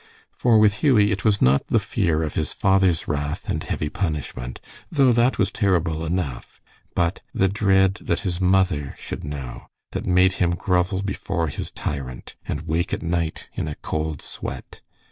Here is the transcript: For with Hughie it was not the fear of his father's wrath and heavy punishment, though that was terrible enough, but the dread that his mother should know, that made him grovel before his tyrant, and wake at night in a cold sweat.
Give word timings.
For 0.33 0.57
with 0.57 0.77
Hughie 0.77 1.11
it 1.11 1.23
was 1.23 1.43
not 1.43 1.67
the 1.67 1.77
fear 1.77 2.23
of 2.23 2.33
his 2.33 2.53
father's 2.53 3.07
wrath 3.07 3.47
and 3.47 3.63
heavy 3.63 3.87
punishment, 3.89 4.59
though 4.89 5.11
that 5.11 5.37
was 5.37 5.51
terrible 5.51 6.03
enough, 6.07 6.59
but 6.95 7.21
the 7.35 7.47
dread 7.47 7.99
that 8.01 8.21
his 8.21 8.41
mother 8.41 8.95
should 8.97 9.23
know, 9.23 9.67
that 9.91 10.07
made 10.07 10.31
him 10.41 10.55
grovel 10.55 11.03
before 11.03 11.49
his 11.49 11.69
tyrant, 11.69 12.35
and 12.47 12.61
wake 12.61 12.95
at 12.95 13.03
night 13.03 13.47
in 13.53 13.67
a 13.67 13.75
cold 13.75 14.23
sweat. 14.23 14.81